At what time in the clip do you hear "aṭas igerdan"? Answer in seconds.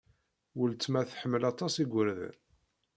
1.51-2.37